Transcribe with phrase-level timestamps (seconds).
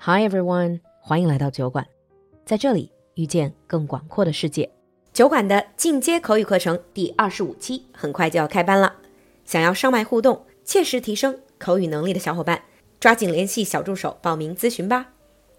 [0.00, 1.86] Hi everyone，欢迎来到酒馆，
[2.44, 4.70] 在这里遇见更广阔的世界。
[5.12, 8.96] 酒馆的进阶口语课程第二十五期很快就要开班了，
[9.44, 12.62] 想要上麦互动、切实提升口语能力的小伙伴，
[13.00, 15.12] 抓紧联系小助手报名咨询吧。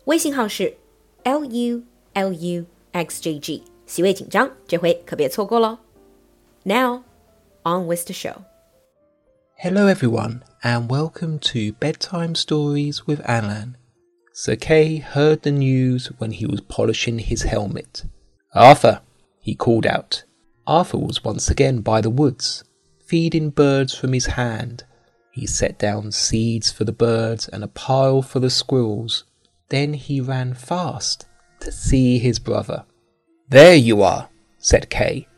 [0.05, 0.77] 微信号是
[1.23, 1.83] l u
[2.13, 5.79] l u x j g，席位紧张，这回可别错过喽。
[6.63, 7.03] Now
[7.63, 8.35] on with the show.
[9.55, 13.73] Hello, everyone, and welcome to Bedtime Stories with Alan.
[14.34, 18.04] Sir Kay heard the news when he was polishing his helmet.
[18.54, 19.02] Arthur,
[19.38, 20.24] he called out.
[20.66, 22.64] Arthur was once again by the woods,
[23.04, 24.84] feeding birds from his hand.
[25.32, 29.24] He set down seeds for the birds and a pile for the squirrels.
[29.68, 31.26] Then he ran fast
[31.60, 32.86] to see his brother.
[33.50, 35.28] There you are, said Kay.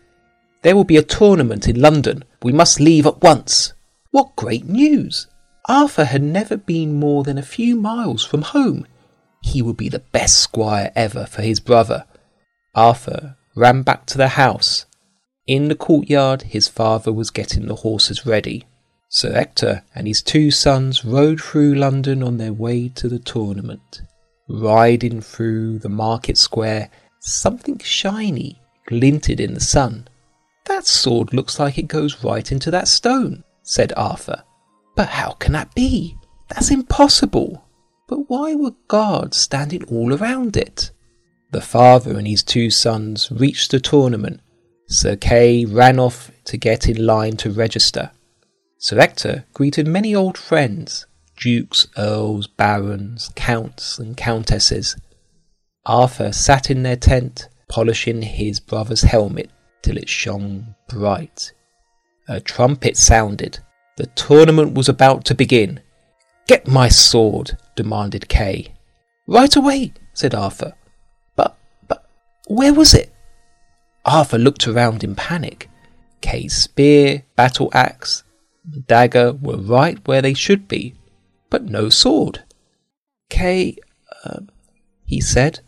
[0.63, 2.25] There will be a tournament in London.
[2.43, 3.73] We must leave at once.
[4.13, 5.27] What great news!
[5.67, 8.87] Arthur had never been more than a few miles from home.
[9.43, 12.07] He would be the best squire ever for his brother.
[12.75, 14.87] Arthur ran back to the house.
[15.47, 18.67] In the courtyard, his father was getting the horses ready.
[19.09, 24.03] Sir Ector and his two sons rode through London on their way to the tournament.
[24.49, 30.09] Riding through the market square, something shiny glinted in the sun.
[30.67, 34.43] That sword looks like it goes right into that stone, said Arthur.
[34.95, 36.17] But how can that be?
[36.49, 37.65] That's impossible.
[38.07, 40.91] But why were guards standing all around it?
[41.53, 44.41] The father and his two sons reached the tournament.
[44.89, 48.11] Sir Kay ran off to get in line to register.
[48.79, 54.97] Sir Ector greeted many old friends dukes, earls, barons, counts, and countesses.
[55.85, 59.51] Arthur sat in their tent, polishing his brother's helmet
[59.83, 61.53] till it shone bright.
[62.29, 63.59] A trumpet sounded.
[63.97, 65.81] The tournament was about to begin.
[66.47, 68.75] Get my sword, demanded Kay.
[69.27, 70.75] Right away, said Arthur.
[71.37, 71.57] But,
[71.89, 72.05] but,
[72.47, 73.13] where was it?
[74.05, 75.71] Arthur looked around in panic.
[76.21, 78.25] Kay's spear, battle axe,
[78.87, 80.95] dagger were right where they should be,
[81.51, 82.45] but no sword.
[83.31, 83.77] Kay,
[84.25, 84.41] uh,
[85.05, 85.61] he said,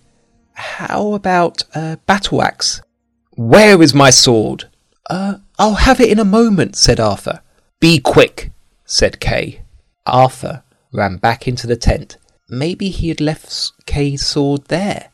[0.52, 2.80] how about a battle axe?
[3.32, 4.70] Where is my sword?
[5.08, 7.42] Uh, I'll have it in a moment, said Arthur.
[7.80, 8.52] Be quick,
[8.84, 9.62] said Kay.
[10.06, 12.16] Arthur ran back into the tent.
[12.48, 15.10] Maybe he had left Kay's sword there.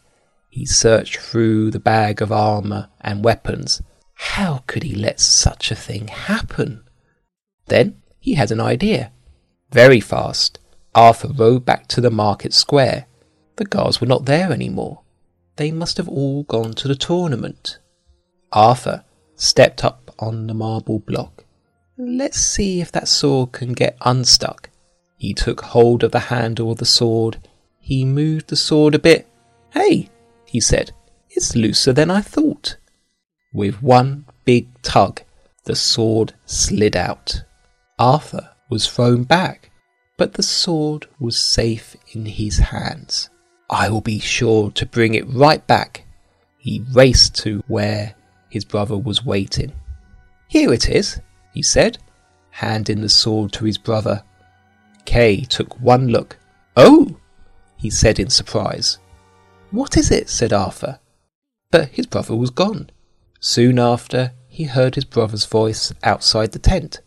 [0.49, 3.83] He searched through the bag of armour and weapons.
[4.15, 6.85] How could he let such a thing happen?
[7.67, 9.11] Then he had an idea.
[9.73, 10.59] Very fast,
[10.95, 13.07] Arthur rode back to the market square.
[13.57, 15.01] The guards were not there any more.
[15.57, 17.79] They must have all gone to the tournament.
[18.53, 21.45] Arthur stepped up on the marble block.
[21.99, 24.71] Let's see if that sword can get unstuck.
[25.19, 27.37] He took hold of the handle of the sword.
[27.81, 29.29] He moved the sword a bit.
[29.71, 30.09] Hey,
[30.47, 30.93] he said,
[31.29, 32.77] it's looser than I thought.
[33.53, 35.21] With one big tug,
[35.65, 37.45] the sword slid out.
[37.99, 39.71] Arthur was thrown back,
[40.17, 43.29] but the sword was safe in his hands.
[43.69, 46.05] I will be sure to bring it right back.
[46.59, 48.15] He raced to where
[48.49, 49.73] his brother was waiting.
[50.49, 51.21] Here it is,
[51.53, 51.99] he said,
[52.51, 54.23] handing the sword to his brother.
[55.05, 56.39] Kay took one look.
[56.77, 57.17] Oh,
[57.77, 58.99] he said in surprise.
[59.71, 60.29] What is it?
[60.29, 61.01] said Arthur.
[61.71, 62.91] But his brother was gone.
[63.41, 67.01] Soon after, he heard his brother's voice outside the tent.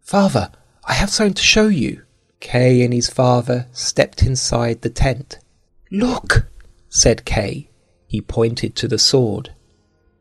[0.00, 0.50] Father,
[0.84, 2.02] I have something to show you.
[2.40, 5.38] Kay and his father stepped inside the tent.
[5.90, 6.46] Look,
[6.90, 7.70] said Kay.
[8.06, 9.54] He pointed to the sword.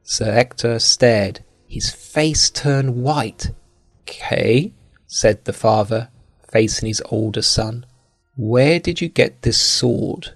[0.04, 1.44] Sir Ector stared.
[1.74, 3.50] His face turned white.
[4.06, 4.74] Kay,
[5.08, 6.10] said the father,
[6.48, 7.88] facing his older son,
[8.36, 10.36] where did you get this sword?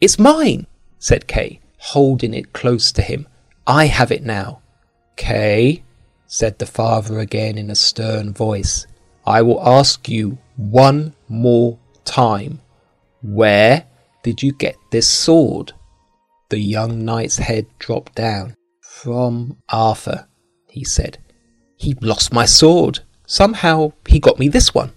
[0.00, 0.66] It's mine,
[0.98, 3.28] said Kay, holding it close to him.
[3.64, 4.60] I have it now.
[5.14, 5.84] Kay,
[6.26, 8.88] said the father again in a stern voice,
[9.24, 12.58] I will ask you one more time.
[13.22, 13.86] Where
[14.24, 15.74] did you get this sword?
[16.48, 18.56] The young knight's head dropped down.
[18.80, 20.26] From Arthur,
[20.76, 21.16] he said.
[21.76, 23.00] He lost my sword.
[23.26, 24.92] Somehow he got me this one.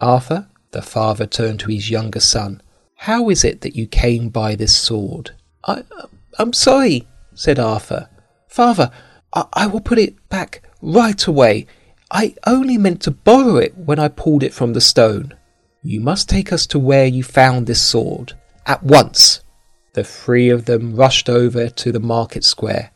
[0.00, 2.60] Arthur, the father turned to his younger son.
[2.96, 5.30] How is it that you came by this sword?
[5.64, 5.84] I,
[6.36, 8.08] I'm sorry, said Arthur.
[8.48, 8.90] Father,
[9.32, 11.68] I, I will put it back right away.
[12.10, 15.32] I only meant to borrow it when I pulled it from the stone.
[15.82, 18.32] You must take us to where you found this sword.
[18.66, 19.42] At once.
[19.92, 22.90] The three of them rushed over to the market square.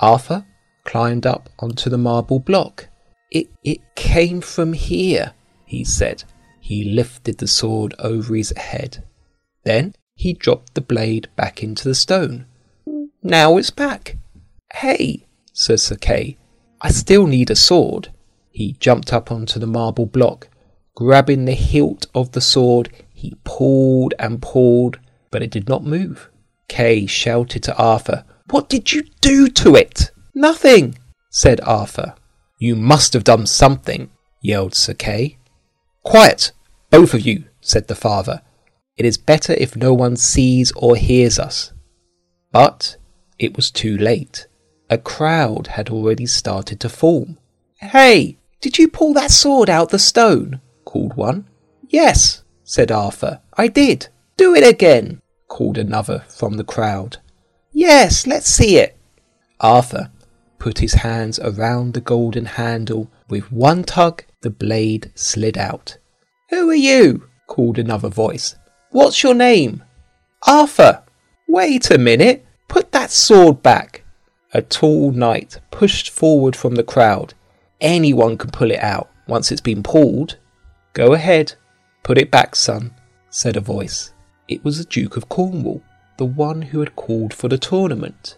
[0.00, 0.46] Arthur
[0.84, 2.88] climbed up onto the marble block.
[3.30, 5.32] It, it came from here,
[5.64, 6.24] he said.
[6.60, 9.04] He lifted the sword over his head.
[9.64, 12.46] Then he dropped the blade back into the stone.
[13.22, 14.16] Now it's back.
[14.72, 16.36] Hey, says Sir Kay,
[16.80, 18.12] I still need a sword.
[18.50, 20.48] He jumped up onto the marble block.
[20.94, 24.98] Grabbing the hilt of the sword, he pulled and pulled,
[25.30, 26.30] but it did not move.
[26.68, 30.10] Kay shouted to Arthur, What did you do to it?
[30.34, 30.96] Nothing,
[31.30, 32.14] said Arthur.
[32.58, 34.10] You must have done something,
[34.40, 35.38] yelled Sir Kay.
[36.04, 36.52] Quiet,
[36.90, 38.42] both of you, said the father.
[38.96, 41.72] It is better if no one sees or hears us.
[42.52, 42.96] But
[43.38, 44.46] it was too late.
[44.90, 47.38] A crowd had already started to form.
[47.80, 50.60] Hey, did you pull that sword out the stone?
[50.84, 51.46] called one.
[51.88, 53.40] Yes, said Arthur.
[53.56, 54.08] I did.
[54.36, 57.18] Do it again, called another from the crowd.
[57.72, 58.96] Yes, let's see it.
[59.60, 60.10] Arthur
[60.60, 63.10] put his hands around the golden handle.
[63.28, 65.98] With one tug, the blade slid out.
[66.50, 67.24] Who are you?
[67.48, 68.54] called another voice.
[68.90, 69.82] What's your name?
[70.46, 71.02] Arthur.
[71.48, 72.46] Wait a minute.
[72.68, 74.04] Put that sword back.
[74.54, 77.34] A tall knight pushed forward from the crowd.
[77.80, 80.36] Anyone can pull it out once it's been pulled.
[80.92, 81.54] Go ahead.
[82.02, 82.94] Put it back, son,
[83.30, 84.12] said a voice.
[84.48, 85.82] It was the Duke of Cornwall,
[86.18, 88.36] the one who had called for the tournament.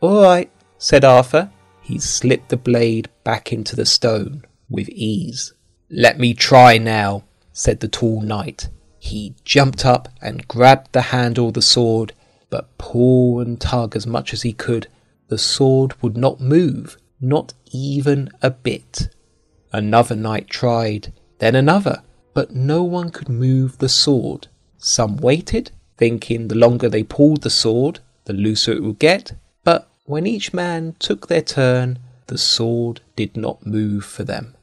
[0.00, 0.50] All right,
[0.84, 1.50] said Arthur.
[1.80, 5.54] He slipped the blade back into the stone with ease.
[5.88, 8.68] Let me try now, said the tall knight.
[8.98, 12.12] He jumped up and grabbed the handle of the sword,
[12.50, 14.88] but pull and tug as much as he could,
[15.28, 19.08] the sword would not move, not even a bit.
[19.72, 22.02] Another knight tried, then another,
[22.34, 24.48] but no one could move the sword.
[24.76, 29.32] Some waited, thinking the longer they pulled the sword, the looser it would get,
[30.06, 34.54] when each man took their turn, the sword did not move for them.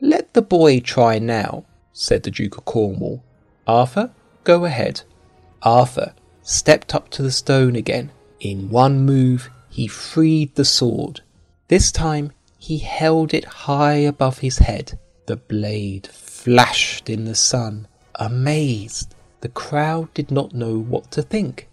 [0.00, 3.22] Let the boy try now, said the Duke of Cornwall.
[3.66, 4.10] Arthur,
[4.44, 5.02] go ahead.
[5.62, 8.12] Arthur stepped up to the stone again.
[8.40, 11.22] In one move, he freed the sword.
[11.68, 14.98] This time, he held it high above his head.
[15.26, 17.88] The blade flashed in the sun.
[18.16, 21.68] Amazed, the crowd did not know what to think.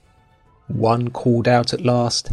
[0.68, 2.32] One called out at last,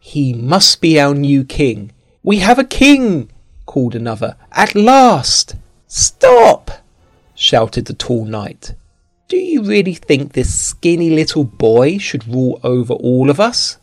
[0.00, 1.92] He must be our new king.
[2.22, 3.30] We have a king,
[3.66, 4.36] called another.
[4.50, 5.54] At last!
[5.86, 6.70] Stop!
[7.34, 8.74] shouted the tall knight.
[9.28, 13.78] Do you really think this skinny little boy should rule over all of us?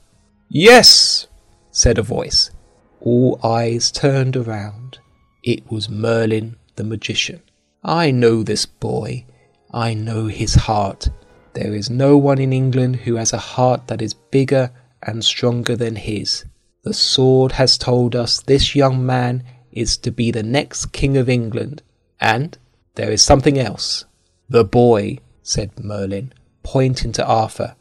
[0.50, 1.28] Yes,
[1.72, 2.52] said a voice.
[3.00, 5.00] All eyes turned around.
[5.44, 7.42] It was Merlin the magician.
[7.84, 9.26] I know this boy.
[9.72, 11.10] I know his heart.
[11.54, 14.72] There is no one in England who has a heart that is bigger
[15.08, 16.46] and stronger than his.
[16.84, 21.30] The sword has told us this young man is to be the next King of
[21.30, 21.82] England,
[22.20, 22.58] and
[22.96, 24.06] there is something else.
[24.50, 26.34] The boy, said Merlin,
[26.64, 27.76] pointing to Arthur,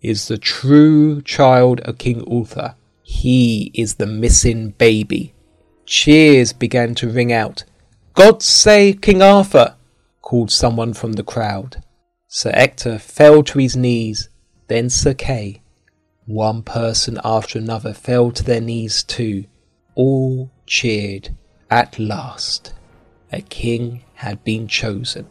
[0.00, 2.74] is the true child of King Uther.
[3.02, 5.34] He is the missing baby.
[5.86, 7.64] Cheers began to ring out.
[8.14, 9.76] God save King Arthur!
[10.20, 11.82] called someone from the crowd.
[12.28, 14.28] Sir Ector fell to his knees,
[14.68, 15.61] then Sir Kay.
[16.26, 19.44] One person after another fell to their knees too.
[19.94, 21.34] All cheered.
[21.70, 22.74] At last,
[23.32, 25.26] a king had been chosen,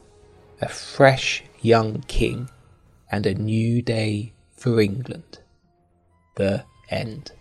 [0.60, 2.50] a fresh young king,
[3.12, 5.40] and a new day for England.
[6.36, 7.32] The end.